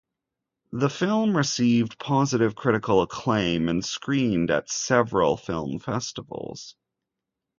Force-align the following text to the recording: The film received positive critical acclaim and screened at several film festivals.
The 0.71 0.89
film 0.89 1.37
received 1.37 1.99
positive 1.99 2.55
critical 2.55 3.03
acclaim 3.03 3.69
and 3.69 3.85
screened 3.85 4.49
at 4.49 4.67
several 4.67 5.37
film 5.37 5.77
festivals. 5.77 6.75